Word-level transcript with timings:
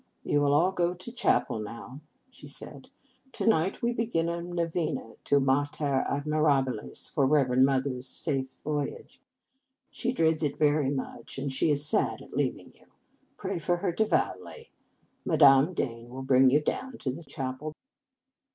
"You 0.23 0.41
will 0.41 0.55
all 0.55 0.71
go 0.71 0.95
to 0.95 1.11
the 1.11 1.15
chapel 1.15 1.59
now," 1.59 1.99
she 2.31 2.47
said." 2.47 2.87
To 3.33 3.45
night 3.45 3.83
we 3.83 3.93
begin 3.93 4.29
a 4.29 4.41
novena 4.41 5.13
to 5.25 5.39
Mater 5.39 6.03
Admirabilis 6.09 7.07
for 7.07 7.27
Reverend 7.27 7.67
Mother 7.67 7.97
s 7.97 8.07
safe 8.07 8.55
voyage. 8.63 9.21
She 9.91 10.11
dreads 10.11 10.41
it 10.41 10.57
very 10.57 10.89
much, 10.89 11.37
and 11.37 11.51
she 11.51 11.69
is 11.69 11.85
sad 11.85 12.19
at 12.23 12.35
leaving 12.35 12.73
you. 12.73 12.87
Pray 13.37 13.59
for 13.59 13.77
her 13.77 13.91
devoutly. 13.91 14.71
Madame 15.23 15.75
Dane 15.75 16.09
will 16.09 16.23
bring 16.23 16.49
you 16.49 16.61
down 16.61 16.97
to 16.97 17.11
the 17.11 17.21
chapel." 17.23 17.71